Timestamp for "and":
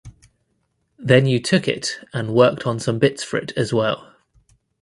2.11-2.33